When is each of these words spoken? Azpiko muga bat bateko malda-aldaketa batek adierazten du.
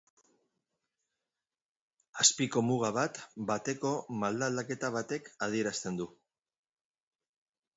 Azpiko 2.23 2.63
muga 2.69 2.89
bat 2.95 3.19
bateko 3.51 3.91
malda-aldaketa 4.25 4.91
batek 4.97 5.31
adierazten 5.49 6.01
du. 6.01 6.09